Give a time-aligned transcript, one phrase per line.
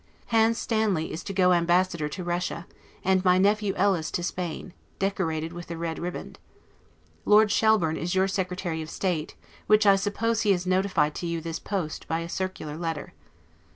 [0.29, 2.65] Hans Stanley is to go Ambassador to Russia;
[3.03, 6.39] and my nephew, Ellis, to Spain, decorated with the red riband.
[7.23, 9.35] Lord Shelburne is your Secretary of State,
[9.67, 13.13] which I suppose he has notified to you this post, by a circular letter.